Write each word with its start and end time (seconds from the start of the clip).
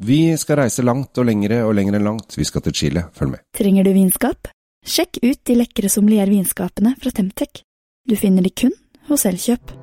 Vi 0.00 0.36
skal 0.40 0.62
reise 0.62 0.82
langt 0.82 1.18
og 1.20 1.26
lengre 1.28 1.60
og 1.66 1.74
lengre 1.76 2.00
enn 2.00 2.06
langt. 2.08 2.38
Vi 2.38 2.46
skal 2.48 2.64
til 2.64 2.76
Chile. 2.76 3.04
Følg 3.12 3.36
med. 3.36 3.44
Trenger 3.56 3.84
du 3.84 3.92
vinskap? 3.92 4.48
Sjekk 4.80 5.20
ut 5.20 5.42
de 5.44 5.58
lekre 5.60 5.92
sommeliervinskapene 5.92 6.94
fra 6.96 7.12
Temtec. 7.12 7.66
Du 8.08 8.16
finner 8.16 8.40
de 8.40 8.54
kun 8.62 8.72
hos 9.10 9.28
Elkjøp. 9.28 9.76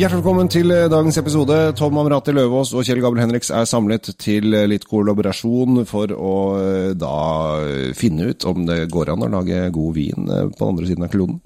Hjertelig 0.00 0.22
velkommen 0.22 0.48
til 0.48 0.72
eh, 0.72 0.86
dagens 0.88 1.18
episode. 1.20 1.56
Tom 1.76 1.98
Amrati 2.00 2.32
Løvaas 2.32 2.70
og 2.72 2.86
Kjell 2.88 3.02
Gabel 3.04 3.20
Henriks 3.20 3.50
er 3.52 3.66
samlet 3.68 4.06
til 4.16 4.54
eh, 4.56 4.62
litt 4.70 4.86
kollaborasjon 4.88 5.82
for 5.84 6.14
å 6.16 6.30
eh, 6.56 6.86
da 6.96 7.90
finne 7.98 8.30
ut 8.30 8.46
om 8.48 8.62
det 8.64 8.86
går 8.94 9.10
an 9.12 9.26
å 9.26 9.28
lage 9.34 9.58
god 9.74 9.98
vin 9.98 10.24
på 10.24 10.56
den 10.56 10.70
andre 10.70 10.88
siden 10.88 11.04
av 11.04 11.12
kloden. 11.12 11.36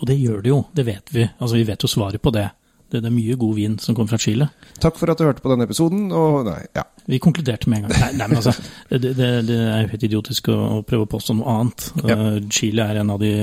Og 0.00 0.08
det 0.08 0.16
gjør 0.16 0.40
det 0.40 0.48
jo, 0.48 0.62
det 0.80 0.86
vet 0.88 1.12
vi. 1.12 1.28
Altså 1.28 1.58
Vi 1.58 1.66
vet 1.68 1.84
jo 1.84 1.92
svaret 1.92 2.24
på 2.24 2.32
det. 2.38 2.46
Det, 2.88 3.02
det 3.04 3.12
er 3.12 3.16
mye 3.18 3.38
god 3.44 3.54
vin 3.58 3.76
som 3.84 3.98
kommer 3.98 4.14
fra 4.14 4.22
Chile. 4.24 4.48
Takk 4.80 4.96
for 4.96 5.12
at 5.12 5.20
du 5.20 5.28
hørte 5.28 5.44
på 5.44 5.52
denne 5.52 5.68
episoden, 5.68 6.08
og 6.08 6.46
nei, 6.48 6.58
ja. 6.72 6.88
Vi 7.04 7.20
konkluderte 7.20 7.68
med 7.68 7.82
en 7.82 7.90
gang. 7.90 8.00
Nei, 8.00 8.12
nei 8.16 8.32
men 8.32 8.40
altså, 8.40 8.56
det, 8.94 9.12
det, 9.12 9.32
det, 9.44 9.60
er 9.60 9.84
jo 9.84 9.92
helt 9.92 10.08
idiotisk 10.08 10.48
å, 10.48 10.60
å, 10.78 10.84
prøve 10.88 11.04
å 11.04 11.14
påstå 11.18 11.36
noe 11.36 11.52
annet. 11.52 11.90
Ja. 12.00 12.22
Chile 12.48 12.88
er 12.94 13.04
en 13.04 13.12
av 13.12 13.20
de 13.20 13.34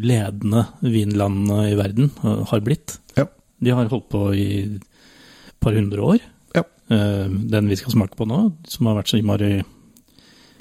ledende 0.00 0.70
vinlandene 0.80 1.66
i 1.68 1.76
verden, 1.76 2.14
har 2.24 2.64
blitt. 2.64 2.96
Ja. 3.18 3.28
De 3.62 3.72
har 3.72 3.88
holdt 3.92 4.10
på 4.12 4.22
i 4.36 4.48
et 4.66 5.56
par 5.62 5.76
hundre 5.76 6.10
år. 6.14 6.26
Ja. 6.56 6.64
Uh, 6.92 7.30
den 7.52 7.70
vi 7.70 7.78
skal 7.78 7.94
smake 7.96 8.18
på 8.18 8.28
nå, 8.28 8.42
som 8.68 8.90
har 8.90 8.98
vært 9.00 9.12
så 9.12 9.20
innmari 9.20 9.54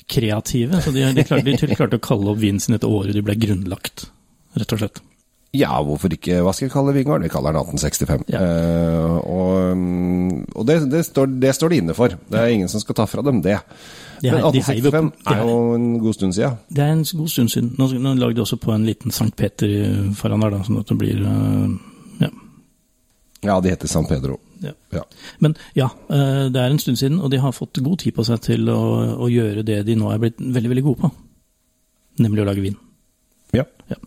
kreative. 0.10 0.82
Så 0.82 0.94
de, 0.94 1.04
de, 1.18 1.26
klarte, 1.26 1.56
de 1.56 1.76
klarte 1.76 2.00
å 2.00 2.06
kalle 2.06 2.32
opp 2.34 2.42
vinen 2.42 2.62
sin 2.62 2.78
etter 2.78 2.92
året 2.92 3.16
de 3.16 3.26
ble 3.26 3.38
grunnlagt, 3.42 4.08
rett 4.60 4.78
og 4.78 4.82
slett. 4.84 5.04
Ja, 5.56 5.72
hvorfor 5.86 6.12
ikke? 6.12 6.42
Hva 6.44 6.52
skal 6.56 6.68
vi 6.68 6.74
kalle 6.74 6.94
vingården? 6.96 7.26
Vi 7.28 7.32
kaller 7.32 7.56
den 7.56 7.62
1865. 7.64 8.26
Ja. 8.34 8.42
Uh, 8.44 9.16
og, 9.24 9.86
og 10.52 10.68
det, 10.68 10.80
det, 10.92 11.06
står, 11.08 11.30
det, 11.42 11.54
står, 11.56 11.72
de 11.72 11.80
inne 11.84 11.96
for. 11.96 12.12
Det 12.12 12.42
er 12.42 12.52
ingen 12.52 12.72
som 12.72 12.84
skal 12.84 12.98
ta 13.00 13.06
fra 13.08 13.24
dem 13.26 13.40
det. 13.46 13.58
De 14.20 14.32
Men 14.34 14.42
1865 14.42 15.12
de 15.16 15.36
er 15.36 15.42
jo 15.44 15.58
en 15.78 15.88
god 16.04 16.18
stund 16.18 16.36
siden. 16.36 16.60
Det 16.68 16.84
er 16.84 16.94
en 16.96 17.06
god 17.08 17.32
stund 17.32 17.54
siden. 17.54 17.74
Nå, 17.80 17.88
nå 18.04 18.16
lagde 18.20 18.40
de 18.40 18.44
også 18.44 18.60
på 18.60 18.74
en 18.76 18.88
liten 18.88 19.16
Sankt 19.16 19.38
Peter 19.40 19.72
foran 20.18 20.44
der, 20.44 20.58
da, 20.58 20.64
sånn 20.68 20.82
at 20.82 20.92
det 20.92 21.00
blir 21.00 21.24
uh, 21.24 21.72
ja, 23.48 23.60
de 23.62 23.72
heter 23.74 23.92
San 23.92 24.08
Pedro. 24.10 24.40
Ja. 24.64 24.74
ja. 24.96 25.04
Men 25.44 25.56
ja, 25.78 25.90
eh, 26.10 26.46
det 26.54 26.62
er 26.62 26.72
en 26.72 26.82
stund 26.82 27.00
siden, 27.00 27.20
og 27.20 27.32
de 27.32 27.42
har 27.42 27.56
fått 27.56 27.82
god 27.84 28.02
tid 28.04 28.16
på 28.16 28.26
seg 28.28 28.42
til 28.46 28.70
å, 28.72 28.82
å, 29.20 29.30
gjøre 29.32 29.66
det 29.68 29.84
de 29.88 29.98
nå 30.00 30.10
er 30.12 30.22
blitt 30.22 30.40
veldig, 30.40 30.72
veldig 30.74 30.86
gode 30.86 31.06
på. 31.06 31.12
Nemlig 32.24 32.44
å 32.44 32.48
lage 32.48 32.64
vin. 32.64 32.78
Ja. 33.56 33.66
ja. 33.92 34.00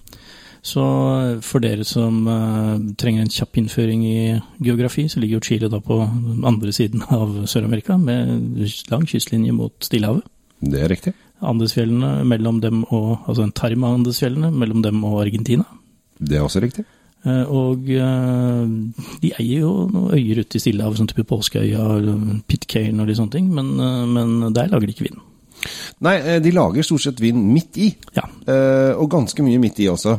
Så 0.65 0.83
eh, 0.83 1.37
for 1.45 1.63
dere 1.65 1.87
som 1.87 2.25
uh, 2.27 2.77
trenger 2.99 3.25
en 3.25 3.33
kjapp 3.33 3.61
innføring 3.61 4.03
i 4.09 4.19
geografi, 4.65 5.07
så 5.09 5.23
ligger 5.23 5.39
jo 5.39 5.47
Chile 5.47 5.71
da 5.73 5.81
på 5.85 6.01
andre 6.03 6.75
siden 6.75 7.05
av 7.15 7.45
Sør-Amerika, 7.51 7.99
med 8.01 8.67
lang 8.91 9.07
kystlinje 9.09 9.55
mot 9.55 9.75
Stillehavet. 9.85 10.27
Det 10.59 10.83
er 10.83 10.91
riktig. 10.91 11.15
Andesfjellene 11.39 12.25
mellom 12.27 12.57
dem 12.59 12.81
og 12.89 13.29
Altså 13.31 13.45
en 13.45 13.53
tarm 13.55 13.85
av 13.87 14.01
Andesfjellene 14.01 14.51
mellom 14.51 14.83
dem 14.83 15.05
og 15.07 15.21
Argentina. 15.23 15.69
Det 16.19 16.35
er 16.35 16.43
også 16.43 16.63
riktig. 16.65 16.83
Eh, 17.27 17.47
og 17.51 17.89
eh, 17.91 18.69
de 19.23 19.33
eier 19.41 19.65
jo 19.65 19.73
noen 19.91 20.13
øyer 20.15 20.45
ute 20.45 20.59
i 20.59 20.63
Stillehavet, 20.63 21.01
sånn 21.01 21.11
type 21.11 21.27
Påskeøya, 21.29 21.87
Pitcairn 22.47 23.03
og 23.03 23.11
de 23.11 23.17
sånne 23.19 23.35
ting, 23.35 23.49
men, 23.55 23.75
eh, 23.83 24.05
men, 24.07 24.39
der 24.55 24.71
lager 24.71 24.87
de 24.87 24.95
ikke 24.95 25.09
vin. 25.09 25.25
Nei, 26.07 26.15
de 26.39 26.53
lager 26.55 26.87
stort 26.87 27.03
sett 27.03 27.19
vin 27.19 27.41
midt 27.51 27.81
i, 27.83 27.89
ja. 28.15 28.23
og 28.95 29.09
ganske 29.11 29.43
mye 29.43 29.59
midt 29.59 29.81
i 29.83 29.89
også. 29.91 30.13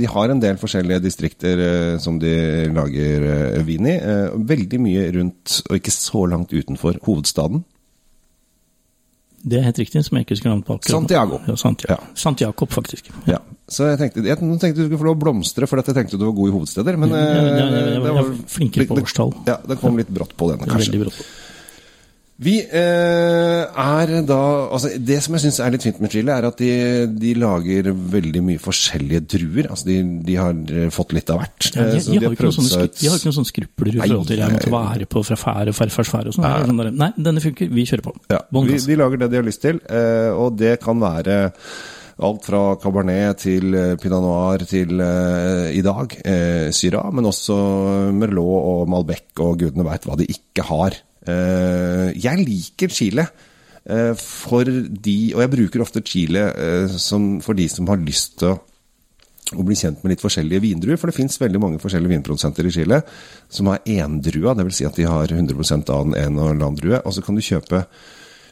De 0.00 0.08
har 0.08 0.32
en 0.32 0.40
del 0.40 0.56
forskjellige 0.56 1.02
distrikter 1.04 1.60
som 2.00 2.16
de 2.16 2.32
lager 2.72 3.26
vin 3.68 3.90
i. 3.92 3.98
Veldig 4.48 4.80
mye 4.80 5.02
rundt, 5.18 5.58
og 5.68 5.76
ikke 5.76 5.92
så 5.92 6.24
langt 6.32 6.56
utenfor, 6.56 6.96
hovedstaden. 7.04 7.60
Det 9.42 9.56
er 9.58 9.64
helt 9.64 9.78
riktig, 9.80 10.02
som 10.04 10.18
jeg 10.18 10.26
ikke 10.26 10.36
husker 10.36 10.50
navnet 10.50 10.66
på. 10.68 10.76
akkurat. 10.76 10.92
Santiago. 10.92 11.40
Ja, 11.48 11.56
Santiago. 11.56 11.96
Ja. 11.96 12.14
Santiago, 12.14 12.66
faktisk. 12.68 13.10
Ja. 13.30 13.38
Så 13.70 13.86
jeg 13.86 14.00
tenkte, 14.00 14.24
jeg 14.26 14.36
tenkte 14.40 14.72
du 14.76 14.82
skulle 14.84 14.98
få 15.00 15.06
lov 15.06 15.16
å 15.16 15.22
blomstre, 15.22 15.68
for 15.70 15.80
jeg 15.80 15.96
tenkte 15.96 16.18
du 16.20 16.26
var 16.26 16.34
god 16.36 16.50
i 16.50 16.54
hovedsteder. 16.56 16.98
Men 17.00 17.14
ja, 17.14 17.20
ja, 17.22 17.44
ja, 17.46 17.84
jeg, 17.94 18.02
var, 18.04 18.18
var 18.18 18.32
flinkere 18.50 18.88
på 18.90 18.98
årstall. 19.00 19.32
Ja, 19.48 19.60
det 19.64 19.78
kom 19.80 19.96
litt 20.00 20.10
brått 20.12 20.34
på 20.36 20.50
denne, 20.50 20.66
kanskje. 20.68 20.90
Veldig 20.90 21.04
brått 21.06 21.20
på. 21.22 21.28
Vi 22.40 22.54
eh, 22.64 23.62
er 23.68 24.12
da 24.24 24.38
altså 24.72 24.94
Det 24.96 25.18
som 25.20 25.34
jeg 25.36 25.42
syns 25.42 25.58
er 25.60 25.74
litt 25.74 25.84
fint 25.84 25.98
med 26.00 26.14
Chile, 26.14 26.32
er 26.32 26.46
at 26.48 26.60
de, 26.60 26.70
de 27.12 27.34
lager 27.36 27.90
veldig 27.92 28.42
mye 28.46 28.62
forskjellige 28.62 29.20
druer. 29.34 29.68
Altså 29.68 29.90
de, 29.90 29.98
de 30.24 30.38
har 30.40 30.56
eh, 30.72 30.88
fått 30.94 31.12
litt 31.16 31.32
av 31.32 31.42
hvert. 31.42 31.68
Ja, 31.74 31.84
de, 31.90 32.00
de, 32.00 32.16
de, 32.16 32.24
har 32.24 32.36
ikke 32.38 32.48
noen 32.48 32.56
sånne, 32.56 32.88
de 32.96 33.12
har 33.12 33.20
ikke 33.20 33.28
noen 33.28 33.38
sånne 33.40 33.52
skrupler 33.52 33.92
i 33.92 34.00
forhold 34.00 34.32
til 34.32 34.40
jeg 34.40 34.56
måtte 34.56 34.72
være 34.72 35.10
på 35.12 35.24
fra 35.28 35.40
fære 35.44 35.74
og 35.74 35.80
farfarsfære 35.82 36.32
og 36.32 36.38
sånn. 36.38 36.50
Sånn 36.70 36.82
nei, 37.02 37.12
denne 37.20 37.44
funker, 37.44 37.72
vi 37.76 37.86
kjører 37.92 38.08
på. 38.08 38.16
Ja, 38.32 38.42
vi, 38.56 38.82
de 38.88 39.00
lager 39.02 39.24
det 39.24 39.32
de 39.34 39.42
har 39.42 39.48
lyst 39.50 39.64
til, 39.66 39.84
eh, 39.92 40.30
og 40.32 40.56
det 40.60 40.78
kan 40.80 41.00
være 41.02 41.40
alt 42.20 42.44
fra 42.44 42.62
cabernet 42.80 43.44
til 43.46 43.76
eh, 43.76 43.94
pinot 44.00 44.24
noir 44.24 44.64
til 44.68 45.00
eh, 45.00 45.68
i 45.76 45.84
dag 45.84 46.16
eh, 46.20 46.68
Syrah, 46.74 47.08
men 47.16 47.28
også 47.30 47.56
Merlot 48.16 48.66
og 48.72 48.90
Malbec 48.92 49.40
og 49.44 49.56
gudene 49.62 49.86
veit 49.88 50.08
hva 50.08 50.18
de 50.20 50.28
ikke 50.28 50.66
har. 50.68 50.98
Eh, 51.28 52.08
jeg 52.16 52.44
liker 52.46 52.92
Chile 52.94 53.26
eh, 53.84 54.14
for 54.16 54.64
de, 54.64 55.18
og 55.34 55.44
jeg 55.44 55.52
bruker 55.52 55.84
ofte 55.84 56.04
Chile 56.06 56.46
eh, 56.54 56.98
for 57.44 57.58
de 57.58 57.68
som 57.68 57.90
har 57.92 58.00
lyst 58.00 58.40
til 58.40 58.54
å 58.54 58.58
og 59.50 59.64
bli 59.66 59.74
kjent 59.74 60.04
med 60.04 60.12
litt 60.12 60.22
forskjellige 60.22 60.62
vindruer. 60.62 60.98
For 61.00 61.10
det 61.10 61.16
fins 61.16 61.40
veldig 61.40 61.58
mange 61.58 61.80
forskjellige 61.82 62.12
vinprodusenter 62.12 62.68
i 62.68 62.70
Chile 62.70 63.00
som 63.50 63.70
har 63.70 63.80
endrua, 63.82 64.54
dvs. 64.54 64.76
Si 64.78 64.86
at 64.86 64.98
de 65.00 65.08
har 65.10 65.32
100% 65.34 65.90
av 65.90 66.04
den 66.06 66.14
ene 66.20 66.44
og 66.44 66.60
landdrue. 66.60 67.00
Og 67.02 67.16
så 67.16 67.24
kan 67.24 67.34
du 67.34 67.42
kjøpe 67.42 67.80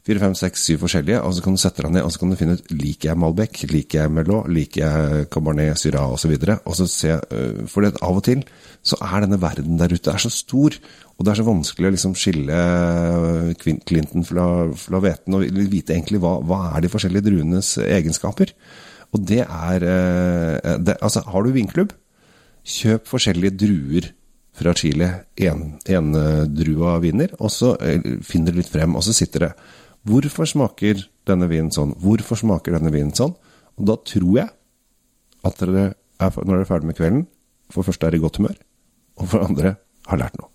fire, 0.08 0.22
fem, 0.22 0.34
seks, 0.38 0.62
syv 0.64 0.84
forskjellige, 0.86 1.20
og 1.20 1.34
så 1.36 1.42
kan 1.44 1.56
du 1.56 1.60
sette 1.60 1.84
deg 1.84 1.92
ned 1.92 2.06
og 2.06 2.12
så 2.14 2.22
kan 2.22 2.30
du 2.32 2.38
finne 2.40 2.56
ut 2.56 2.70
liker 2.72 3.10
jeg 3.10 3.20
Malbec, 3.20 3.60
liker 3.68 4.00
jeg 4.00 4.12
Merlot, 4.14 4.48
liker 4.52 4.80
jeg 4.80 5.28
Cabernet, 5.34 5.76
Syrah 5.76 6.14
osv. 6.14 6.32
Se, 6.88 7.18
For 7.68 7.84
det, 7.84 7.92
av 8.04 8.16
og 8.16 8.24
til 8.24 8.42
så 8.88 8.96
er 9.04 9.24
denne 9.26 9.40
verden 9.42 9.76
der 9.80 9.92
ute 9.92 10.14
er 10.14 10.22
så 10.22 10.30
stor, 10.32 10.76
og 11.18 11.26
det 11.26 11.32
er 11.32 11.40
så 11.40 11.46
vanskelig 11.48 11.90
å 11.90 11.94
liksom 11.94 12.14
skille 12.16 12.58
eh, 12.58 13.64
Clinton 13.88 14.24
fra, 14.24 14.44
fra 14.78 15.00
hveten 15.02 15.34
og 15.36 15.46
vite 15.68 15.96
egentlig 15.96 16.20
hva, 16.22 16.36
hva 16.46 16.60
er 16.70 16.84
de 16.84 16.92
forskjellige 16.92 17.26
druenes 17.26 17.72
egenskaper. 17.82 18.54
Og 19.12 19.24
det 19.28 19.42
er 19.42 19.88
eh, 19.88 20.76
det, 20.78 20.96
Altså, 21.02 21.24
har 21.26 21.44
du 21.44 21.52
vinklubb, 21.56 21.92
kjøp 22.68 23.10
forskjellige 23.10 23.58
druer 23.60 24.08
fra 24.58 24.72
Chile. 24.78 25.10
Endrua 25.38 26.94
en 26.96 27.02
vinner, 27.04 27.34
og 27.38 27.52
så 27.52 27.74
finner 28.26 28.54
du 28.54 28.62
litt 28.62 28.72
frem, 28.72 28.96
og 28.98 29.04
så 29.06 29.14
sitter 29.16 29.48
det 29.48 29.52
Hvorfor 30.06 30.46
smaker 30.48 31.02
denne 31.28 31.48
vinen 31.50 31.70
sånn? 31.74 31.94
Hvorfor 32.00 32.38
smaker 32.40 32.76
denne 32.78 32.92
vinen 32.94 33.14
sånn? 33.16 33.34
Og 33.78 33.86
da 33.86 33.96
tror 33.96 34.38
jeg 34.38 34.48
at 35.44 35.58
dere 35.60 35.94
er, 36.18 36.30
når 36.38 36.54
dere 36.54 36.60
er 36.64 36.70
ferdig 36.70 36.90
med 36.90 36.98
kvelden, 36.98 37.26
for 37.70 37.82
det 37.82 37.90
første 37.92 38.06
er 38.08 38.16
i 38.16 38.22
godt 38.22 38.38
humør, 38.40 38.56
og 39.18 39.28
for 39.28 39.38
det 39.38 39.48
andre 39.50 39.74
har 40.08 40.18
lært 40.22 40.38
noe. 40.40 40.48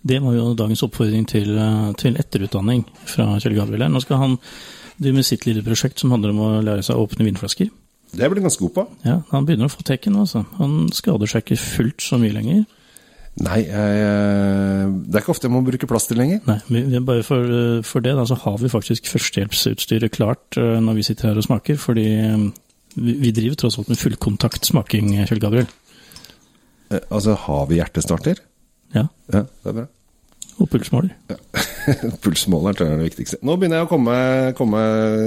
Det 0.00 0.16
var 0.24 0.32
jo 0.32 0.54
dagens 0.56 0.82
oppfordring 0.86 1.26
til, 1.28 1.58
eh, 1.58 1.92
til 2.00 2.16
etterutdanning 2.16 2.86
fra 3.04 3.38
Kjell 3.38 3.58
Gabriel. 3.58 3.90
Nå 3.92 4.00
skal 4.00 4.16
han 4.22 4.38
drive 5.00 5.14
med 5.14 5.24
sitt 5.26 5.44
lille 5.44 5.62
prosjekt 5.62 5.98
som 6.00 6.10
handler 6.10 6.30
om 6.30 6.38
å 6.40 6.62
lære 6.64 6.84
seg 6.86 6.96
å 6.96 7.04
åpne 7.06 7.26
vinflasker. 7.26 7.68
Det 8.10 8.26
blir 8.30 8.40
han 8.40 8.48
ganske 8.48 8.64
god 8.64 8.74
på. 8.74 8.88
Ja, 9.04 9.22
Han 9.30 9.46
begynner 9.46 9.68
å 9.68 9.74
få 9.74 9.84
tekken. 9.84 10.16
altså. 10.16 10.44
Han 10.58 10.88
skader 10.88 11.26
seg 11.28 11.44
ikke 11.44 11.58
fullt 11.58 11.98
så 12.00 12.18
mye 12.18 12.32
lenger. 12.32 12.66
Nei, 13.40 13.60
jeg, 13.64 14.88
det 15.06 15.16
er 15.16 15.22
ikke 15.22 15.32
ofte 15.32 15.48
jeg 15.48 15.54
må 15.54 15.62
bruke 15.64 15.88
plaster 15.88 16.18
lenger. 16.18 16.42
Nei, 16.44 16.58
vi, 16.68 17.00
bare 17.04 17.24
for, 17.24 17.46
eh, 17.56 17.78
for, 17.86 18.04
det 18.04 18.12
da, 18.18 18.26
så 18.28 18.36
har 18.42 18.58
vi 18.60 18.72
faktisk 18.72 19.08
førstehjelpsutstyret 19.08 20.12
klart 20.12 20.58
eh, 20.60 20.76
når 20.84 20.98
vi 20.98 21.06
sitter 21.08 21.30
her 21.30 21.40
og 21.40 21.46
smaker. 21.46 21.78
Fordi 21.80 22.04
vi, 22.96 23.14
vi 23.22 23.32
driver 23.32 23.56
tross 23.62 23.78
alt 23.80 23.88
med 23.88 24.00
fullkontaktsmaking, 24.00 25.14
Kjell 25.24 25.40
Gabriel. 25.40 25.70
Altså, 27.00 27.38
har 27.46 27.64
vi 27.70 27.80
hjertestarter? 27.80 28.42
Ja. 28.94 29.06
ja 29.32 29.44
det 29.46 29.72
er 29.72 29.78
bra. 29.80 29.88
Og 30.60 30.68
pulsmåler. 30.68 31.14
Ja. 31.30 31.38
Pulsmåleren 32.22 32.76
tror 32.76 32.90
jeg 32.90 32.94
er 32.94 33.00
det 33.00 33.08
viktigste. 33.08 33.38
Nå 33.46 33.56
begynner 33.56 33.80
jeg 33.80 33.88
å 33.88 33.90
komme, 33.90 34.16
komme 34.58 34.80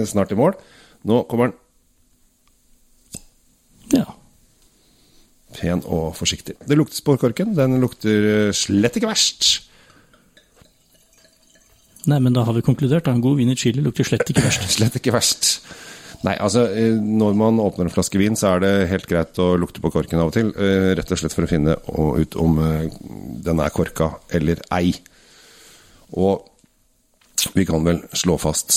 snart 0.10 0.33
i 0.36 0.38
mål. 0.38 0.54
Nå 1.10 1.24
kommer 1.31 1.50
den. 1.50 1.57
Ja. 3.98 4.06
Pen 5.55 5.83
og 5.85 6.13
forsiktig. 6.17 6.57
Det 6.67 6.77
lukter 6.77 7.00
sporkorken. 7.00 7.53
Den 7.57 7.79
lukter 7.83 8.51
slett 8.57 9.00
ikke 9.00 9.11
verst. 9.11 9.69
Nei, 12.09 12.19
men 12.19 12.35
da 12.35 12.44
har 12.44 12.55
vi 12.55 12.65
konkludert. 12.65 13.07
En 13.07 13.23
god 13.23 13.39
vin 13.39 13.51
i 13.53 13.57
Chile 13.59 13.83
lukter 13.83 14.07
slett 14.07 14.27
ikke 14.29 14.44
verst. 14.44 14.67
slett 14.77 15.00
ikke 15.00 15.15
verst. 15.15 15.51
Nei, 16.23 16.38
altså 16.39 16.65
eh, 16.71 16.95
når 16.95 17.35
man 17.35 17.59
åpner 17.59 17.88
en 17.88 17.94
flaske 17.94 18.19
vin, 18.19 18.35
så 18.39 18.53
er 18.53 18.63
det 18.63 18.71
helt 18.91 19.07
greit 19.09 19.39
å 19.44 19.53
lukte 19.59 19.83
på 19.83 19.91
korken 19.91 20.21
av 20.23 20.31
og 20.31 20.35
til. 20.35 20.53
Eh, 20.55 20.94
rett 20.95 21.11
og 21.11 21.19
slett 21.19 21.35
for 21.35 21.47
å 21.47 21.51
finne 21.51 21.75
ut 21.75 22.38
om 22.39 22.59
eh, 22.63 22.88
den 23.44 23.59
er 23.59 23.75
korka 23.75 24.13
eller 24.31 24.63
ei. 24.75 24.94
Og 26.15 26.47
vi 27.55 27.65
kan 27.67 27.83
vel 27.83 28.00
slå 28.15 28.38
fast 28.39 28.71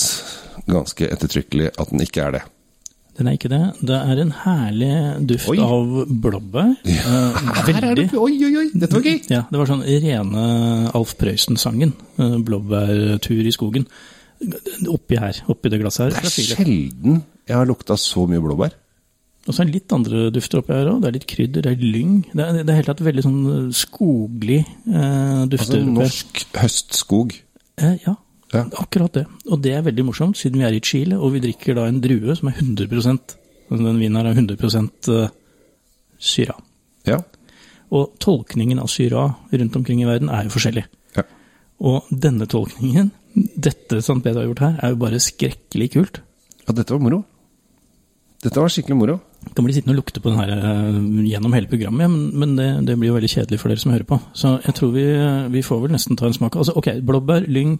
ganske 0.67 1.07
ettertrykkelig 1.07 1.71
at 1.79 1.91
den 1.93 2.03
ikke 2.03 2.27
er 2.27 2.39
det. 2.39 2.43
Den 3.17 3.27
er 3.31 3.37
ikke 3.37 3.49
det. 3.49 3.59
Det 3.81 3.97
er 3.97 4.19
en 4.21 4.31
herlig 4.43 4.89
duft 5.29 5.49
Oi. 5.49 5.57
av 5.63 5.93
blåbær. 6.21 6.75
Ja. 6.85 7.15
Er 7.57 7.65
det 7.65 7.81
veldig 7.81 8.05
Oi, 8.21 8.35
oi, 8.45 8.51
oi! 8.61 8.67
Dette 8.77 8.93
var 8.99 9.07
gøy! 9.07 9.17
Ja, 9.33 9.41
det 9.49 9.57
var 9.57 9.69
sånn 9.71 9.81
rene 9.87 10.43
Alf 10.97 11.15
Prøysen-sangen. 11.17 11.95
eh, 12.21 12.35
Blåbærtur 12.45 13.47
i 13.49 13.53
skogen. 13.55 13.87
Oppi 14.93 15.17
her, 15.17 15.39
oppi 15.49 15.71
det 15.73 15.79
glasset 15.81 16.11
her. 16.11 16.19
Det 16.21 16.29
er 16.29 16.51
sjelden 16.51 17.23
jeg 17.47 17.55
har 17.57 17.65
lukta 17.65 17.95
så 17.97 18.27
mye 18.29 18.43
blåbær. 18.43 18.75
Og 19.47 19.55
så 19.55 19.63
er 19.63 19.69
det 19.69 19.77
litt 19.79 19.93
andre 19.95 20.25
dufter 20.35 20.59
oppi 20.59 20.75
her 20.75 20.89
òg. 20.91 20.97
Det 21.01 21.07
er 21.09 21.15
litt 21.15 21.27
krydder, 21.31 21.63
det 21.63 21.71
er 21.73 21.83
lyng. 21.95 22.15
Det 22.35 22.43
er, 22.43 22.57
det 22.67 22.73
er 22.73 22.79
helt 22.81 22.89
tatt 22.91 23.03
veldig 23.07 23.23
sånn 23.23 23.41
skoglig 23.73 24.59
eh, 24.61 25.43
dufter. 25.49 25.79
Altså 25.79 25.93
norsk 25.95 26.41
høstskog. 26.59 27.37
Eh, 27.79 27.95
ja, 28.03 28.13
Ja. 28.57 28.65
akkurat 28.81 29.13
det. 29.13 29.25
Og 29.47 29.61
det 29.63 29.73
er 29.77 29.85
veldig 29.85 30.05
morsomt, 30.07 30.37
siden 30.39 30.61
vi 30.61 30.67
er 30.67 30.75
i 30.75 30.83
Chile, 30.83 31.17
og 31.19 31.35
vi 31.35 31.43
drikker 31.43 31.77
da 31.77 31.87
en 31.87 32.01
drue 32.03 32.35
som 32.37 32.49
er 32.49 32.57
100% 32.59 33.37
Den 33.67 33.99
vinen 33.99 34.15
her 34.15 34.29
er 34.29 34.37
100 34.37 34.55
eh, 35.11 35.31
syra. 36.17 36.55
Ja. 37.05 37.17
Og 37.91 38.13
tolkningen 38.23 38.79
av 38.79 38.87
syra 38.91 39.25
rundt 39.51 39.75
omkring 39.75 40.01
i 40.01 40.07
verden 40.07 40.29
er 40.31 40.47
jo 40.47 40.55
forskjellig. 40.55 40.85
ja. 41.17 41.23
Og 41.79 42.07
denne 42.09 42.47
tolkningen, 42.49 43.11
dette 43.35 43.99
St. 44.01 44.21
Peder 44.23 44.41
har 44.41 44.47
gjort 44.47 44.63
her, 44.63 44.79
er 44.81 44.93
jo 44.95 45.01
bare 45.03 45.19
skrekkelig 45.19 45.91
kult. 45.93 46.21
Ja, 46.65 46.73
dette 46.73 46.95
var 46.95 47.03
moro. 47.03 47.19
Dette 48.43 48.61
var 48.61 48.71
skikkelig 48.71 48.97
moro. 48.97 49.19
Kan 49.55 49.65
bli 49.65 49.75
sittende 49.75 49.95
og 49.95 50.01
lukte 50.01 50.21
på 50.21 50.31
den 50.31 50.39
her 50.39 50.51
eh, 50.55 50.97
gjennom 51.27 51.53
hele 51.53 51.69
programmet, 51.69 52.03
ja, 52.03 52.09
men, 52.11 52.31
men 52.39 52.55
det, 52.57 52.67
det 52.87 52.97
blir 52.97 53.11
jo 53.11 53.19
veldig 53.19 53.29
kjedelig 53.31 53.59
for 53.61 53.71
dere 53.71 53.83
som 53.83 53.93
hører 53.93 54.07
på. 54.09 54.17
Så 54.35 54.55
jeg 54.65 54.75
tror 54.79 54.91
vi, 54.95 55.05
vi 55.53 55.63
får 55.63 55.83
vel 55.83 55.93
nesten 55.95 56.19
ta 56.19 56.27
en 56.27 56.35
smak. 56.35 56.57
Altså, 56.59 56.75
ok, 56.77 56.89
blåbær, 57.07 57.47
lyng, 57.51 57.77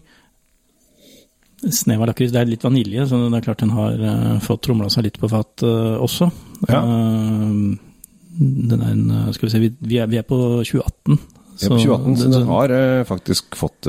snev 1.65 2.04
av 2.04 2.12
lakris. 2.12 2.31
Det 2.33 2.42
er 2.42 2.50
litt 2.50 2.65
vanilje, 2.65 3.07
så 3.09 3.19
det 3.24 3.39
er 3.39 3.48
klart 3.48 3.63
den 3.63 3.74
har 3.75 3.98
uh, 4.01 4.38
fått 4.44 4.63
tromla 4.68 4.89
seg 4.94 5.07
litt 5.07 5.19
på 5.21 5.30
fat 5.31 5.65
uh, 5.65 5.98
også. 6.04 6.30
Ja. 6.69 6.83
Uh, 6.83 7.74
den 8.38 8.77
er 8.77 8.94
en, 8.94 9.33
skal 9.33 9.48
vi 9.48 9.56
se, 9.56 9.63
vi, 9.63 9.71
vi, 9.81 9.98
er, 9.98 10.09
vi 10.12 10.19
er 10.19 10.27
på 10.27 10.38
2018. 10.62 11.18
Vi 11.57 11.65
er 11.65 11.74
på 11.74 11.80
2018, 11.81 12.18
så 12.19 12.27
den, 12.27 12.36
den 12.36 12.50
har 12.51 12.74
faktisk 13.09 13.57
fått, 13.57 13.88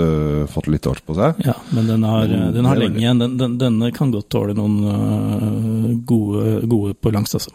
fått 0.48 0.70
litt 0.72 0.86
år 0.88 1.02
på 1.04 1.16
seg. 1.18 1.42
Ja, 1.44 1.52
men 1.76 1.90
den 1.90 2.06
har, 2.08 2.24
Men 2.30 2.54
den 2.54 2.68
har 2.70 2.80
lenge 2.80 3.02
igjen. 3.02 3.20
Den, 3.20 3.34
den, 3.36 3.58
denne 3.60 3.90
kan 3.92 4.14
godt 4.14 4.30
tåle 4.32 4.54
noen 4.56 5.98
gode, 6.08 6.62
gode 6.64 6.96
på 6.96 7.12
langs, 7.12 7.36
altså. 7.36 7.52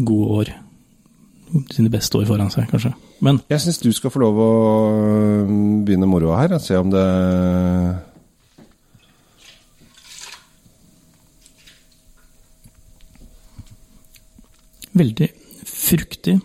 Gode 0.00 0.38
år. 0.38 0.54
Sine 1.68 1.92
beste 1.92 2.16
år 2.16 2.24
foran 2.32 2.48
seg, 2.54 2.64
kanskje. 2.72 2.94
Men 3.20 3.44
Jeg 3.52 3.66
syns 3.66 3.84
du 3.84 3.90
skal 3.92 4.14
få 4.14 4.24
lov 4.24 4.40
å 4.40 4.50
begynne 5.84 6.08
moroa 6.08 6.40
her. 6.40 6.56
og 6.56 6.64
Se 6.64 6.80
om 6.80 6.88
det 6.96 7.04
veldig 14.96 15.28
fruktig. 15.66 16.38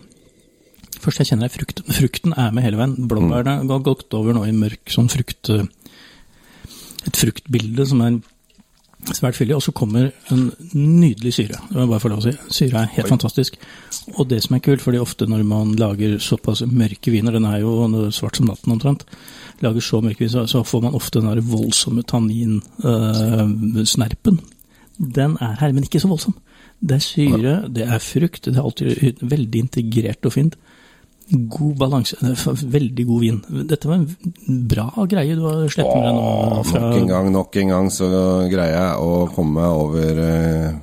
Først 1.02 1.22
jeg 1.22 1.32
kjenner 1.32 1.48
er 1.48 1.54
frukt. 1.54 1.82
Frukten 1.90 2.34
er 2.38 2.52
med 2.54 2.66
hele 2.66 2.78
veien. 2.78 3.08
Blåbærene 3.10 3.66
har 3.66 3.86
gått 3.86 4.14
over 4.14 4.36
nå 4.36 4.42
i 4.48 4.56
mørk 4.56 4.92
sånn 4.92 5.10
frukt... 5.12 5.44
Et 7.02 7.18
fruktbilde 7.18 7.82
som 7.90 7.98
er 8.04 8.20
svært 9.10 9.34
fyldig. 9.34 9.56
Og 9.56 9.62
så 9.64 9.72
kommer 9.74 10.12
en 10.30 10.52
nydelig 10.76 11.32
syre. 11.34 11.58
Det 11.70 11.80
jeg 11.80 11.88
bare 11.90 12.02
få 12.04 12.10
lov 12.12 12.20
å 12.22 12.24
si. 12.28 12.34
Syre 12.60 12.76
er 12.82 12.94
helt 12.96 13.10
fantastisk. 13.10 13.52
Og 14.14 14.24
det 14.30 14.40
som 14.44 14.52
er 14.56 14.64
kult, 14.64 14.82
fordi 14.84 14.98
ofte 15.02 15.24
når 15.26 15.40
man 15.48 15.66
lager 15.80 16.10
såpass 16.22 16.58
mørke 16.68 17.10
viner, 17.14 17.32
den 17.34 17.46
er 17.48 17.58
jo 17.64 17.70
svart 18.14 18.36
som 18.38 18.46
natten 18.50 18.74
omtrent, 18.76 19.02
lager 19.64 19.82
så 19.82 19.96
mørke 20.04 20.22
viner, 20.22 20.46
så, 20.50 20.58
får 20.66 20.80
man 20.86 20.98
ofte 20.98 21.16
den 21.20 21.30
der 21.32 21.48
voldsomme 21.50 22.02
tanninsnerpen. 22.06 24.36
Den 24.98 25.32
er 25.42 25.54
her, 25.58 25.70
men 25.74 25.84
ikke 25.88 26.02
så 26.02 26.12
voldsom. 26.12 26.34
Det 26.82 26.96
er 26.98 27.02
syre, 27.04 27.56
det 27.70 27.84
er 27.86 28.00
frukt, 28.02 28.48
det 28.48 28.56
er 28.56 28.64
alltid 28.66 29.20
veldig 29.22 29.60
integrert 29.68 30.26
og 30.26 30.34
fint. 30.34 30.56
God 31.32 31.76
balanse, 31.78 32.16
veldig 32.68 33.04
god 33.06 33.20
vin. 33.22 33.36
Dette 33.70 33.88
var 33.88 34.00
en 34.00 34.62
bra 34.68 34.88
greie 35.08 35.36
du 35.38 35.44
har 35.46 35.60
sluppet 35.70 35.94
med 35.94 36.08
deg 36.08 36.16
nå. 36.16 36.64
Fra, 36.66 36.80
Nok 36.82 36.96
en 36.98 37.12
gang, 37.12 37.28
nok 37.32 37.60
en 37.62 37.70
gang 37.76 37.92
så 37.94 38.08
greier 38.50 38.74
jeg 38.74 39.06
å 39.06 39.20
komme 39.32 39.68
over, 39.70 40.20
eh, 40.26 40.74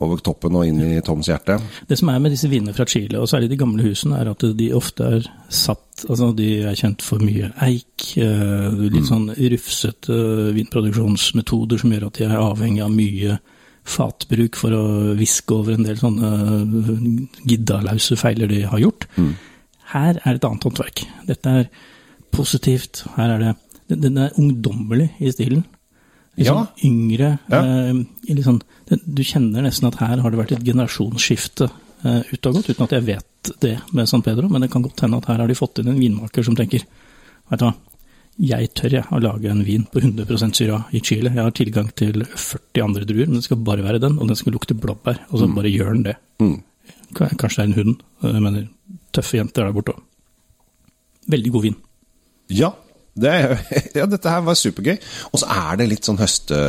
over 0.00 0.24
toppen 0.24 0.56
og 0.56 0.64
inn 0.66 0.80
i 0.88 1.04
Toms 1.04 1.28
hjerte. 1.28 1.58
Det 1.86 2.00
som 2.00 2.08
er 2.08 2.24
med 2.24 2.32
disse 2.32 2.48
vinene 2.48 2.74
fra 2.74 2.88
Chile, 2.88 3.20
og 3.20 3.28
særlig 3.28 3.52
de 3.52 3.60
gamle 3.60 3.84
husene, 3.84 4.18
er 4.18 4.32
at 4.32 4.48
de 4.56 4.72
ofte 4.72 5.12
er 5.20 5.30
satt 5.48 5.86
Altså, 6.08 6.30
de 6.32 6.62
er 6.64 6.78
kjent 6.80 7.02
for 7.04 7.20
mye 7.20 7.50
eik, 7.60 8.16
eh, 8.16 8.70
litt 8.88 9.04
sånn 9.04 9.26
rufsete 9.36 10.14
vinproduksjonsmetoder 10.56 11.76
som 11.82 11.92
gjør 11.92 12.06
at 12.06 12.16
de 12.16 12.24
er 12.24 12.38
avhengig 12.40 12.80
av 12.80 12.94
mye 12.94 13.34
fatbruk 13.84 14.56
for 14.56 14.70
å 14.76 15.14
viske 15.18 15.54
over 15.56 15.74
en 15.74 15.86
del 15.86 15.96
sånne 15.96 16.30
giddalause 17.48 18.16
feiler 18.20 18.50
de 18.50 18.62
har 18.68 18.78
gjort. 18.82 19.06
Her 19.94 20.20
er 20.24 20.34
et 20.36 20.44
annet 20.46 20.62
håndverk. 20.68 21.04
Dette 21.26 21.54
er 21.62 21.68
positivt. 22.34 23.04
Her 23.16 23.36
er 23.36 23.38
det 23.44 23.56
Den 24.00 24.18
er 24.22 24.30
ungdommelig 24.38 25.08
i 25.18 25.32
stilen. 25.34 25.64
Litt 26.36 26.46
Ja. 26.46 26.52
sånn 26.54 26.68
yngre. 26.84 27.38
Ja. 27.50 27.60
Eh, 27.60 27.92
det- 28.86 29.00
du 29.14 29.22
kjenner 29.24 29.62
nesten 29.62 29.88
at 29.88 29.96
her 29.96 30.20
har 30.20 30.30
det 30.30 30.38
vært 30.38 30.52
et 30.52 30.64
generasjonsskifte 30.64 31.68
eh, 32.04 32.22
ut 32.32 32.46
og 32.46 32.54
gått, 32.54 32.68
uten 32.70 32.84
at 32.84 32.90
jeg 32.90 33.02
vet 33.04 33.50
det 33.60 33.80
med 33.92 34.08
San 34.08 34.22
Pedro, 34.22 34.48
men 34.48 34.60
det 34.60 34.70
kan 34.70 34.80
godt 34.82 35.00
hende 35.00 35.16
at 35.16 35.24
her 35.26 35.38
har 35.38 35.46
de 35.48 35.54
fått 35.54 35.80
inn 35.80 35.88
en 35.88 35.98
vinmaker 35.98 36.44
som 36.44 36.54
tenker 36.54 36.82
Vet 37.50 37.58
du 37.58 37.64
hva, 37.64 37.74
jeg 38.40 38.70
tør 38.78 38.94
jeg 38.96 39.12
å 39.12 39.20
lage 39.20 39.50
en 39.52 39.62
vin 39.66 39.82
på 39.84 40.00
100% 40.00 40.56
syra 40.56 40.78
i 40.96 41.02
Chile. 41.04 41.32
Jeg 41.34 41.44
har 41.44 41.54
tilgang 41.56 41.90
til 41.96 42.22
40 42.24 42.84
andre 42.86 43.06
druer, 43.08 43.28
men 43.28 43.36
det 43.36 43.46
skal 43.46 43.60
bare 43.66 43.84
være 43.84 44.00
den, 44.00 44.16
og 44.16 44.30
den 44.30 44.38
skal 44.38 44.54
lukte 44.56 44.76
blåbær. 44.78 45.26
Og 45.28 45.42
så 45.42 45.48
bare 45.52 45.72
gjør 45.72 45.92
den 45.92 46.06
det. 46.08 46.16
Mm. 46.40 46.56
Kanskje 47.18 47.50
det 47.50 47.64
er 47.64 47.68
en 47.68 47.76
hund, 47.76 48.04
eh, 48.22 48.30
jeg 48.32 48.44
mener 48.46 48.68
tøffe 49.12 49.36
jenter 49.36 49.66
der 49.66 49.74
borte 49.76 49.92
òg. 49.92 50.06
Veldig 51.30 51.52
god 51.52 51.66
vin. 51.66 51.76
Ja, 52.56 52.70
det 53.20 53.34
ja, 53.98 54.06
dette 54.08 54.32
her 54.32 54.44
var 54.46 54.58
supergøy. 54.58 54.96
Og 55.30 55.42
så 55.42 55.50
er 55.52 55.80
det 55.80 55.90
litt 55.90 56.08
sånn 56.08 56.20
høste, 56.20 56.60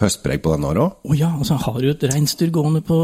høstpreg 0.00 0.40
på 0.42 0.50
denne 0.54 0.66
her 0.72 0.78
òg. 0.82 0.94
Å 1.06 1.14
ja, 1.16 1.28
altså 1.38 1.54
har 1.62 1.76
du 1.80 1.88
et 1.92 2.02
reinsdyr 2.10 2.50
gående 2.50 2.80
på, 2.82 2.96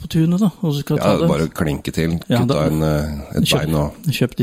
på 0.00 0.08
tunet, 0.08 0.40
da. 0.40 0.48
Og 0.62 0.72
så 0.74 0.80
skal 0.80 0.96
Ja, 0.96 1.02
ta 1.04 1.16
det. 1.20 1.28
bare 1.28 1.48
klinke 1.52 1.92
til, 1.92 2.14
Ja, 2.30 2.40
kutte 2.40 2.56
av 2.56 2.82
eh, 2.82 3.10
et 3.36 3.44
Kjøp, 3.50 3.66
bein 3.66 3.74
og 3.76 4.08
kjøp, 4.16 4.36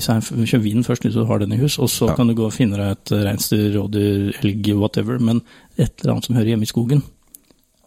kjøp 0.45 0.61
vinen 0.63 0.85
først, 0.85 1.01
hvis 1.07 1.17
du 1.17 1.25
har 1.25 1.39
den 1.41 1.53
i 1.53 1.57
hus, 1.57 1.79
og 1.79 1.89
så 1.89 2.09
Ja. 2.11 2.15
kan 2.15 2.27
du 2.27 2.35
gå 2.37 2.45
og 2.45 2.53
finne 2.53 2.77
deg 2.77 2.91
et 2.91 3.11
reinsdyr, 3.25 3.73
rådyr, 3.79 4.35
elg, 4.43 4.69
whatever, 4.77 5.17
men 5.19 5.41
et 5.77 5.93
eller 6.01 6.13
annet 6.13 6.25
som 6.25 6.35
hører 6.35 6.53
hjemme 6.53 6.63
i 6.63 6.73
skogen. 6.73 7.01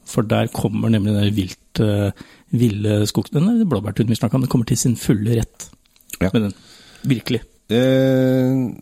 For 0.08 0.22
der 0.22 0.48
kommer 0.48 0.88
nemlig 0.90 1.14
den 1.14 1.34
vilt, 1.36 1.80
eh, 1.80 2.10
ville 2.50 3.06
skogen, 3.06 3.64
blåbærtunen 3.68 4.08
vi 4.08 4.16
snakka 4.16 4.34
om, 4.34 4.40
den 4.42 4.48
kommer 4.50 4.66
til 4.66 4.76
sin 4.76 4.96
fulle 4.96 5.36
rett 5.38 5.68
Ja. 6.20 6.30
med 6.32 6.42
den. 6.42 6.54
Virkelig. 7.06 7.42
Eh, 7.70 8.74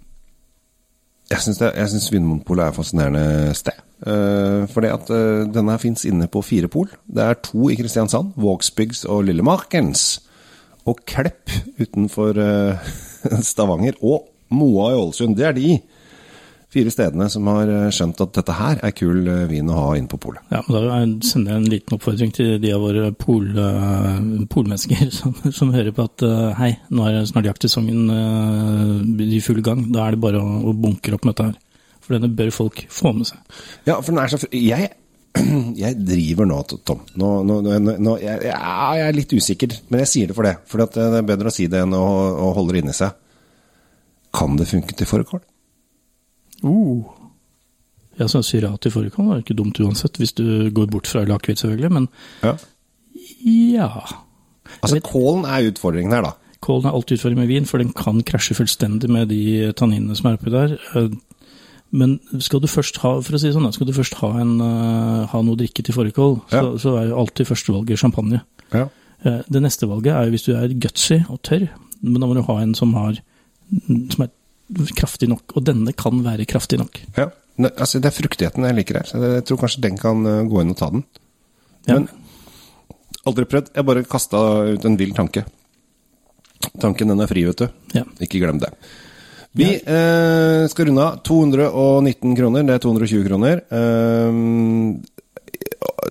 jeg 1.29 1.39
syns 1.43 2.11
Vinmonopolet 2.13 2.65
er 2.65 2.69
et 2.69 2.75
fascinerende 2.77 3.55
sted. 3.55 3.73
Eh, 4.05 4.67
fordi 4.69 4.91
at 4.93 5.09
uh, 5.09 5.47
denne 5.49 5.73
her 5.73 5.81
fins 5.81 6.05
inne 6.05 6.27
på 6.29 6.43
fire 6.45 6.69
pol. 6.69 6.91
Det 7.09 7.23
er 7.25 7.39
to 7.41 7.71
i 7.73 7.77
Kristiansand, 7.79 8.35
Vågsbygds 8.37 9.07
og 9.09 9.25
Lillemarkens. 9.31 10.03
Og 10.87 11.01
Klepp 11.09 11.49
utenfor 11.81 12.37
uh, 12.37 12.91
Stavanger. 13.49 13.97
Og 14.05 14.29
Moa 14.53 14.91
i 14.93 14.99
Ålesund. 15.01 15.35
Det 15.39 15.47
er 15.49 15.57
de 15.57 15.79
fire 16.77 16.91
stedene 16.93 17.25
som 17.33 17.47
har 17.49 17.71
skjønt 17.95 18.21
at 18.21 18.35
dette 18.37 18.53
her 18.59 18.83
er 18.85 18.93
kul 18.93 19.25
vin 19.49 19.71
å 19.73 19.79
ha 19.79 19.89
inne 19.97 20.11
på 20.13 20.19
polet. 20.21 20.43
Ja, 20.53 20.61
men 20.67 20.75
Da 20.77 20.99
er- 20.99 21.15
sender 21.25 21.55
jeg 21.55 21.63
en 21.63 21.71
liten 21.73 21.97
oppfordring 21.97 22.35
til 22.37 22.59
de 22.61 22.73
av 22.77 22.83
våre 22.85 23.09
pol, 23.17 23.47
polmennesker 24.53 25.09
som, 25.19 25.33
som 25.57 25.73
hører 25.73 25.95
på 25.97 26.05
at 26.05 26.25
hei, 26.61 26.75
nå 26.93 27.07
er 27.09 27.23
snart 27.31 27.49
jaktsesongen 27.49 28.11
i 29.25 29.41
full 29.41 29.63
gang. 29.65 29.87
Da 29.95 30.05
er 30.11 30.17
det 30.19 30.23
bare 30.27 30.43
å, 30.43 30.59
å 30.69 30.75
bunkre 30.77 31.17
opp 31.17 31.25
med 31.25 31.33
dette 31.39 31.49
her. 31.49 31.57
For 32.07 32.15
denne 32.15 32.31
bør 32.39 32.53
folk 32.55 32.85
få 32.93 33.11
med 33.17 33.27
seg. 33.27 33.59
Ja, 33.89 33.99
for 33.99 34.13
den 34.13 34.23
er 34.23 34.31
så 34.31 34.39
Jeg, 34.55 34.93
jeg 35.83 35.99
driver 36.07 36.49
nå, 36.49 36.61
Tom. 36.87 37.03
Nå, 37.19 37.31
nå, 37.49 37.59
nå, 37.67 37.97
nå 37.99 38.17
jeg, 38.23 38.47
jeg 38.47 39.05
er 39.09 39.17
litt 39.17 39.35
usikker, 39.35 39.75
men 39.91 40.05
jeg 40.05 40.13
sier 40.13 40.31
det 40.31 40.39
for 40.39 40.47
det. 40.47 40.55
For 40.71 40.85
det 40.85 41.09
er 41.19 41.27
bedre 41.27 41.51
å 41.51 41.55
si 41.55 41.67
det 41.73 41.83
enn 41.83 41.97
å, 41.99 42.07
å 42.47 42.53
holde 42.57 42.77
det 42.77 42.85
inni 42.85 42.97
seg. 42.97 43.19
Kan 44.37 44.57
det 44.61 44.69
funke 44.71 44.95
til 44.97 45.09
fårikål? 45.09 45.43
Uh. 46.65 47.05
Ja, 48.17 48.29
så 48.33 48.41
Syrat 48.47 48.81
til 48.81 48.95
fårikål 48.95 49.35
er 49.35 49.43
ikke 49.43 49.57
dumt 49.59 49.79
uansett, 49.83 50.17
hvis 50.21 50.33
du 50.39 50.71
går 50.73 50.89
bort 50.93 51.09
fra 51.11 51.27
akevitt, 51.27 51.61
selvfølgelig. 51.61 51.93
Men 51.93 52.09
Ja. 52.45 52.55
ja. 53.45 53.91
Altså, 54.81 55.01
kålen 55.05 55.45
er 55.45 55.69
utfordringen 55.71 56.15
her, 56.17 56.31
da. 56.31 56.33
Kålen 56.65 56.89
er 56.89 56.97
alltid 56.97 57.19
utfordring 57.19 57.43
med 57.43 57.51
vin, 57.51 57.69
for 57.69 57.79
den 57.79 57.93
kan 57.93 58.23
krasje 58.27 58.57
fullstendig 58.57 59.11
med 59.13 59.29
de 59.29 59.73
tanninene 59.77 60.17
som 60.17 60.31
er 60.31 60.39
oppi 60.39 60.53
der. 60.55 60.79
Men 61.97 62.17
skal 62.45 62.61
du 62.61 62.69
først 62.69 62.99
ha 63.01 63.15
for 63.25 63.37
å 63.37 63.41
si 63.41 63.49
sånn, 63.55 63.67
skal 63.73 63.89
du 63.89 63.95
først 63.97 64.19
ha, 64.21 64.29
en, 64.43 64.57
eh, 64.61 65.27
ha 65.33 65.41
noe 65.43 65.55
å 65.57 65.61
drikke 65.61 65.85
til 65.87 65.95
fårikål, 65.97 66.35
så, 66.51 66.61
Ja. 66.61 66.63
så 66.83 66.93
er 67.01 67.09
jo 67.09 67.21
alltid 67.23 67.49
førstevalget 67.49 67.99
champagne. 68.03 68.43
Ja. 68.75 68.89
Eh, 69.25 69.41
Det 69.49 69.63
neste 69.65 69.89
valget 69.89 70.13
er 70.13 70.27
jo 70.27 70.35
hvis 70.35 70.45
du 70.45 70.53
er 70.57 70.69
gutsy 70.77 71.23
og 71.31 71.41
tørr, 71.43 71.69
men 72.03 72.21
da 72.21 72.27
må 72.29 72.35
du 72.37 72.43
ha 72.43 72.59
en 72.61 72.75
som, 72.75 72.93
har, 72.95 73.17
som 74.13 74.27
er 74.27 74.31
kraftig 74.99 75.29
nok, 75.31 75.57
og 75.57 75.65
denne 75.65 75.95
kan 75.97 76.21
være 76.27 76.45
kraftig 76.47 76.79
nok. 76.79 77.01
ja. 77.17 77.31
Ne, 77.59 77.71
altså, 77.81 77.97
det 78.05 78.11
er 78.11 78.21
fruktigheten 78.21 78.67
jeg 78.69 78.75
liker 78.77 78.97
her, 78.99 79.07
så 79.09 79.17
jeg 79.33 79.45
tror 79.49 79.57
kanskje 79.63 79.81
den 79.81 79.97
kan 79.97 80.27
eh, 80.29 80.43
gå 80.45 80.61
inn 80.61 80.75
og 80.75 80.77
ta 80.77 80.91
den. 80.91 81.05
Ja. 81.89 81.95
Men 81.95 82.09
Aldri 83.27 83.45
prøvd. 83.49 83.71
Jeg 83.75 83.87
bare 83.87 84.03
kasta 84.05 84.37
ut 84.75 84.85
en 84.85 84.97
vill 85.01 85.15
tanke. 85.17 85.47
Tanken 86.79 87.09
den 87.09 87.21
er 87.25 87.27
fri, 87.31 87.43
vet 87.49 87.57
du. 87.65 87.67
Ja. 87.95 88.05
Ikke 88.21 88.39
glem 88.43 88.61
det. 88.61 88.69
Vi 89.57 89.71
eh, 89.81 90.67
skal 90.69 90.87
runde 90.91 91.05
av. 91.07 91.21
219 91.25 92.35
kroner, 92.37 92.67
det 92.69 92.75
er 92.77 92.83
220 92.85 93.25
kroner. 93.29 93.63
Eh, 93.73 94.33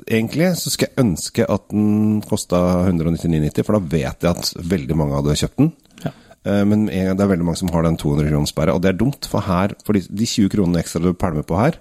egentlig 0.09 0.49
så 0.59 0.69
skal 0.73 0.87
jeg 0.89 0.99
ønske 1.05 1.45
at 1.49 1.63
den 1.71 2.21
kosta 2.25 2.57
199,90, 2.89 3.63
for 3.67 3.73
da 3.77 3.81
vet 3.95 4.19
jeg 4.25 4.31
at 4.31 4.53
veldig 4.75 4.95
mange 4.97 5.15
hadde 5.19 5.37
kjøpt 5.41 5.59
den. 5.61 5.69
Ja. 6.05 6.11
Eh, 6.45 6.63
Men 6.65 6.79
en- 6.89 7.17
det 7.17 7.23
er 7.25 7.29
veldig 7.33 7.45
mange 7.45 7.57
som 7.61 7.69
har 7.73 7.83
den 7.83 7.97
200-kronersperra, 7.97 8.73
og 8.75 8.81
det 8.81 8.89
er 8.93 8.97
dumt, 8.97 9.25
for 9.29 9.39
her, 9.41 9.69
for 9.85 9.93
de, 9.93 10.01
de 10.09 10.25
20 10.25 10.49
kronene 10.49 10.79
ekstra 10.81 10.99
du 11.01 11.13
pælmer 11.13 11.43
på 11.45 11.57
her 11.61 11.73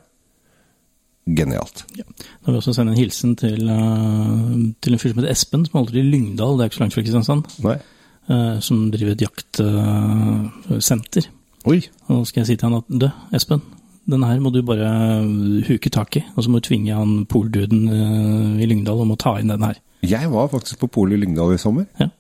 Genialt. 1.27 1.85
Ja. 1.97 2.05
Da 2.05 2.51
vil 2.51 2.53
jeg 2.53 2.61
også 2.61 2.75
sende 2.77 2.93
en 2.93 2.99
hilsen 3.01 3.31
til, 3.41 3.63
uh, 3.65 4.53
til 4.85 4.93
en 4.93 4.99
fyr 5.01 5.09
som 5.15 5.21
heter 5.23 5.33
Espen, 5.33 5.63
som 5.65 5.79
holder 5.79 5.93
til 5.97 6.03
i 6.05 6.11
Lyngdal, 6.13 6.59
det 6.59 6.61
er 6.61 6.69
ikke 6.69 6.77
så 6.77 6.83
langt 6.85 6.97
fra 6.99 7.05
Kristiansand, 7.07 7.43
Nei. 7.65 7.77
eh, 8.29 8.57
som 8.61 8.91
driver 8.93 9.13
et 9.15 9.25
jaktsenter. 9.25 11.25
Oi. 11.65 11.79
Og 12.13 12.27
skal 12.29 12.43
jeg 12.43 12.53
si 12.53 12.59
til 12.61 12.69
han 12.69 12.81
at 12.83 12.89
du, 12.89 13.07
Espen, 13.37 13.63
denne 14.11 14.29
her 14.29 14.43
må 14.45 14.53
du 14.53 14.61
bare 14.67 14.89
huke 15.69 15.93
tak 15.93 16.19
i, 16.21 16.25
og 16.35 16.45
så 16.45 16.53
må 16.53 16.61
du 16.61 16.69
tvinge 16.69 16.97
han 16.97 17.23
polduden 17.31 17.87
eh, 17.89 18.65
i 18.65 18.69
Lyngdal 18.69 19.01
om 19.05 19.15
å 19.15 19.21
ta 19.21 19.39
inn 19.41 19.53
den 19.53 19.65
her. 19.65 19.81
Jeg 20.05 20.29
var 20.33 20.51
faktisk 20.53 20.83
på 20.83 20.91
polet 20.99 21.17
i 21.17 21.23
Lyngdal 21.23 21.55
i 21.55 21.61
sommer. 21.61 21.89
Ja. 22.01 22.11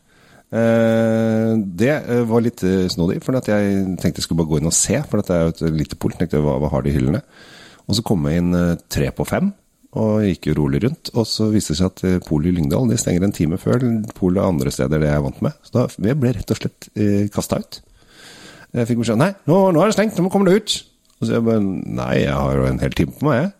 Eh, 0.54 1.50
det 1.82 1.90
eh, 1.92 2.22
var 2.30 2.44
litt 2.44 2.64
eh, 2.64 2.86
snodig, 2.92 3.18
for 3.24 3.36
at 3.36 3.50
jeg 3.52 3.98
tenkte 4.00 4.22
jeg 4.22 4.28
skulle 4.28 4.40
bare 4.40 4.52
gå 4.54 4.62
inn 4.62 4.70
og 4.70 4.76
se. 4.76 4.96
For 5.04 5.20
dette 5.20 5.36
er 5.36 5.44
jo 5.44 5.52
et 5.52 5.76
lite 5.82 6.00
pol. 6.00 6.16
Tenkte 6.16 6.40
hva, 6.44 6.56
hva 6.62 6.72
har 6.72 6.84
de 6.84 6.92
i 6.92 6.96
hyllene? 6.96 7.20
Og 7.84 7.98
så 7.98 8.06
kom 8.06 8.24
jeg 8.28 8.40
inn 8.40 8.56
eh, 8.56 8.80
tre 8.88 9.10
på 9.12 9.26
fem, 9.28 9.52
og 10.00 10.24
gikk 10.24 10.50
jo 10.50 10.58
rolig 10.62 10.80
rundt. 10.86 11.12
Og 11.14 11.28
så 11.28 11.50
viste 11.52 11.74
det 11.74 11.82
seg 11.82 11.90
at 11.92 12.04
eh, 12.08 12.20
polet 12.24 12.52
i 12.52 12.56
Lyngdal 12.56 12.88
de 12.90 13.00
stenger 13.00 13.26
en 13.26 13.36
time 13.36 13.60
før 13.60 13.84
polet 14.16 14.44
andre 14.44 14.72
steder 14.74 15.02
det 15.02 15.10
jeg 15.10 15.20
er 15.20 15.26
vant 15.26 15.42
med. 15.44 15.58
Så 15.66 15.76
da 15.76 15.88
jeg 16.08 16.20
ble 16.22 16.32
rett 16.38 16.54
og 16.54 16.62
slett 16.62 16.88
eh, 16.96 17.26
kasta 17.34 17.60
ut. 17.60 17.82
Jeg 18.74 18.88
fikk 18.90 19.04
beskjed 19.04 19.20
Nei, 19.20 19.30
nå, 19.46 19.58
nå 19.74 19.82
er 19.82 19.90
det 19.90 19.96
stengt, 19.96 20.16
nå 20.18 20.26
må 20.26 20.32
komme 20.34 20.50
deg 20.50 20.62
ut. 20.62 20.76
Og 21.20 21.28
så 21.28 21.36
jeg 21.36 21.46
bare 21.46 21.62
Nei, 21.62 22.14
jeg 22.24 22.34
har 22.34 22.58
jo 22.58 22.66
en 22.68 22.80
hel 22.82 22.96
time 22.98 23.14
på 23.14 23.28
meg, 23.28 23.42
jeg. 23.42 23.52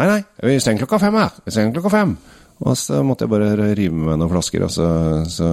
Nei, 0.00 0.06
nei, 0.08 0.20
vi 0.48 0.60
stenger 0.64 0.86
klokka 0.86 1.00
fem 1.02 1.18
her. 1.20 1.34
Vi 1.44 1.52
stenger 1.52 1.74
klokka 1.76 1.92
fem. 1.92 2.14
Og 2.60 2.76
så 2.76 2.98
måtte 3.06 3.24
jeg 3.24 3.32
bare 3.32 3.70
rive 3.72 3.96
med 3.96 4.18
noen 4.20 4.30
flasker, 4.34 4.66
og 4.66 4.72
så, 4.74 4.88
så 5.32 5.48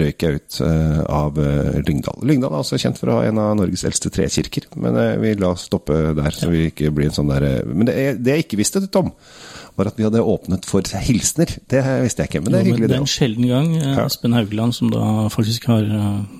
røyk 0.00 0.24
jeg 0.24 0.40
ut 0.40 0.60
eh, 0.64 1.02
av 1.04 1.36
eh, 1.42 1.76
Lyngdal. 1.84 2.22
Lyngdal 2.24 2.54
er 2.54 2.62
også 2.62 2.80
kjent 2.80 3.00
for 3.00 3.12
å 3.12 3.18
ha 3.18 3.26
en 3.28 3.40
av 3.42 3.52
Norges 3.58 3.84
eldste 3.84 4.12
trekirker, 4.14 4.70
men 4.80 4.96
eh, 5.02 5.18
vi 5.20 5.34
la 5.36 5.52
oss 5.52 5.66
stoppe 5.68 6.14
der, 6.16 6.32
så 6.32 6.48
vi 6.52 6.70
ikke 6.70 6.94
blir 6.96 7.10
en 7.10 7.18
sånn 7.18 7.28
der 7.28 7.60
Men 7.68 7.90
det, 7.90 7.96
det 8.24 8.38
jeg 8.38 8.46
ikke 8.46 8.60
visste, 8.62 8.80
Tom, 8.88 9.12
var 9.76 9.90
at 9.90 9.98
vi 10.00 10.06
hadde 10.06 10.22
åpnet 10.24 10.64
for 10.64 10.80
hilsener. 11.04 11.50
Det 11.68 11.82
visste 12.00 12.24
jeg 12.24 12.30
ikke, 12.30 12.40
men 12.46 12.54
det 12.54 12.60
er 12.62 12.68
hyggelig, 12.70 12.86
det 12.86 12.92
det 12.94 12.96
er 12.96 13.04
en 13.04 13.10
sjelden 13.12 13.48
gang 13.50 13.66
Aspen 13.76 14.06
Espen 14.06 14.36
Haugland, 14.38 14.76
som 14.78 14.88
da 14.94 15.26
faktisk 15.32 15.66
har, 15.68 15.84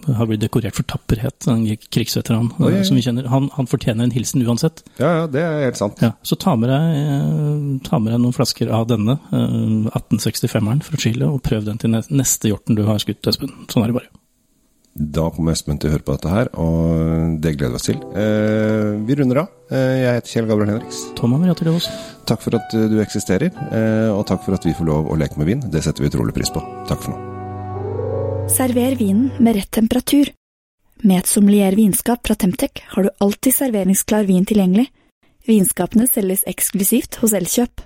har 0.09 0.31
blitt 0.31 0.41
dekorert 0.41 0.79
for 0.79 0.89
tapperhet, 0.89 1.45
en 1.53 1.67
krigsveteran 1.93 2.49
som 2.57 2.97
vi 2.97 3.05
kjenner, 3.05 3.29
han, 3.29 3.51
han 3.59 3.69
fortjener 3.69 4.09
en 4.09 4.15
hilsen 4.15 4.41
uansett. 4.47 4.81
Ja, 4.97 5.11
ja, 5.21 5.29
det 5.29 5.45
er 5.45 5.67
helt 5.67 5.81
sant. 5.83 6.01
Ja, 6.01 6.15
så 6.25 6.41
ta 6.41 6.57
med 6.57 6.73
deg, 6.73 7.85
ta 7.85 8.01
med 8.01 8.15
deg 8.15 8.25
noen 8.25 8.37
flasker 8.37 8.73
av 8.73 8.89
denne, 8.89 9.19
eh, 9.37 10.01
1865-eren 10.11 10.85
fra 10.87 11.01
Chile, 11.01 11.29
og 11.31 11.43
prøv 11.47 11.67
den 11.67 11.81
til 11.83 11.93
neste 11.93 12.53
hjorten 12.53 12.79
du 12.79 12.85
har 12.87 13.03
skutt, 13.03 13.27
Espen. 13.27 13.53
Sånn 13.73 13.85
er 13.85 13.93
det 13.93 13.99
bare. 13.99 14.13
Da 14.97 15.27
kommer 15.29 15.53
Espen 15.53 15.77
til 15.77 15.91
å 15.91 15.93
høre 15.93 16.07
på 16.07 16.15
dette 16.17 16.33
her, 16.33 16.49
og 16.57 17.37
det 17.45 17.53
gleder 17.59 17.75
vi 17.75 17.81
oss 17.81 17.89
til. 17.89 17.99
Eh, 18.17 18.95
vi 19.05 19.17
runder 19.19 19.43
av. 19.43 19.51
Eh, 19.69 19.97
jeg 20.01 20.17
heter 20.17 20.33
Kjell 20.33 20.49
Gabriel 20.49 20.73
Henriks. 20.73 21.03
Tom 21.19 21.35
Amariati 21.37 21.67
Leos. 21.69 21.89
Takk 22.29 22.41
for 22.41 22.57
at 22.57 22.73
eh, 22.73 22.87
du 22.89 22.97
eksisterer, 23.03 23.53
eh, 23.77 24.09
og 24.09 24.25
takk 24.31 24.47
for 24.47 24.57
at 24.57 24.65
vi 24.65 24.73
får 24.77 24.89
lov 24.89 25.11
å 25.13 25.19
leke 25.21 25.37
med 25.37 25.51
vin. 25.51 25.65
Det 25.73 25.85
setter 25.85 26.05
vi 26.05 26.09
utrolig 26.09 26.33
pris 26.37 26.53
på. 26.55 26.65
Takk 26.89 27.05
for 27.05 27.13
nå. 27.13 27.21
Server 28.57 28.97
vinen 28.97 29.35
med 29.37 29.59
rett 29.59 29.73
temperatur. 29.75 30.33
Med 31.05 31.21
et 31.21 31.29
sommelier 31.29 31.77
vinskap 31.77 32.25
fra 32.25 32.39
Temtec 32.39 32.81
har 32.95 33.05
du 33.05 33.11
alltid 33.21 33.53
serveringsklar 33.53 34.25
vin 34.25 34.49
tilgjengelig. 34.49 34.87
Vinskapene 35.47 36.09
selges 36.09 36.47
eksklusivt 36.49 37.21
hos 37.21 37.37
Elkjøp. 37.37 37.85